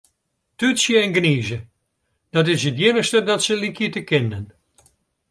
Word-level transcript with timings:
Tútsje 0.57 0.95
en 1.05 1.11
gnize, 1.17 1.59
dat 2.35 2.47
is 2.53 2.61
it 2.69 2.79
iennichste 2.83 3.19
dat 3.29 3.43
se 3.45 3.53
lykje 3.63 3.87
te 3.93 4.01
kinnen. 4.09 4.45